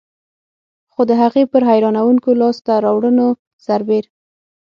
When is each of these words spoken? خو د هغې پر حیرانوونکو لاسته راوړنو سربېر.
خو 0.93 1.01
د 1.09 1.11
هغې 1.21 1.43
پر 1.51 1.61
حیرانوونکو 1.69 2.29
لاسته 2.41 2.73
راوړنو 2.85 3.27
سربېر. 3.65 4.03